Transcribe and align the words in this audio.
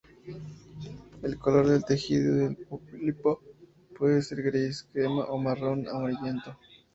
El 1.21 1.37
color 1.37 1.67
del 1.67 1.85
tejido 1.85 2.35
del 2.37 2.55
pólipo 2.57 3.39
puede 3.95 4.23
ser 4.23 4.41
gris, 4.41 4.89
crema 4.91 5.25
o 5.25 5.37
marrón 5.37 5.87
amarillento. 5.87 6.57